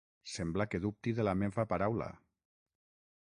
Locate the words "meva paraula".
1.43-2.09